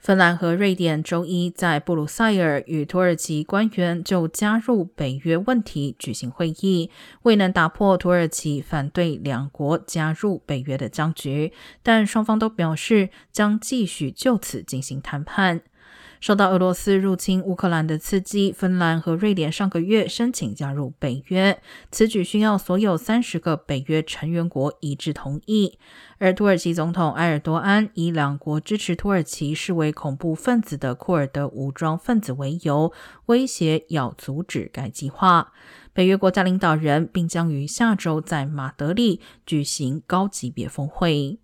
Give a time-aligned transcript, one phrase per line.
[0.00, 6.90] 芬兰和瑞典周一在布鲁塞尔与土耳其官员就加入北约问题举行会议，
[7.24, 11.52] 未能打破土耳其反对两国加入北约的僵局，
[11.82, 15.60] 但双方都表示将继续就此进行谈判。
[16.20, 21.62] 受到俄罗斯入侵乌克兰的刺激，芬兰和瑞典上个月申请加入北约。
[21.90, 25.78] 此举需要所有三十个北约成员国一致同意。
[26.18, 32.92] 而土耳其总统埃尔多安以两国支持土耳其视为恐怖分子的库尔德武装分子为由，
[33.26, 35.54] 威胁要阻止该计划。
[35.94, 41.38] 北约国家领导人并将于下周在马德里举行高级别峰会。